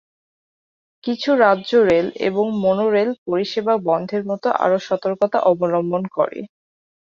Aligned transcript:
কিছু 1.03 1.29
রাজ্য 1.41 1.71
রেল 1.87 2.07
এবং 2.27 2.45
মনোরেল 2.63 3.09
পরিষেবা 3.25 3.73
বন্ধের 3.87 4.23
মতো 4.25 4.47
আরও 4.63 4.77
সতর্কতা 4.87 5.37
অবলম্বন 5.51 6.03
করে। 6.17 6.39